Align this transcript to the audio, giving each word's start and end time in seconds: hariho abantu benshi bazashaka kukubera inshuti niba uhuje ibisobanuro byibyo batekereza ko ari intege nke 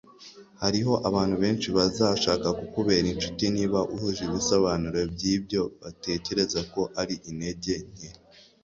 hariho 0.61 0.93
abantu 1.09 1.35
benshi 1.43 1.67
bazashaka 1.77 2.47
kukubera 2.59 3.07
inshuti 3.13 3.43
niba 3.55 3.79
uhuje 3.93 4.21
ibisobanuro 4.25 4.99
byibyo 5.13 5.61
batekereza 5.81 6.59
ko 6.73 6.81
ari 7.01 7.15
intege 7.29 7.73
nke 7.91 8.09